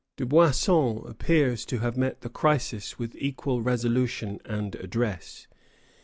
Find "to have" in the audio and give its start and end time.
1.65-1.95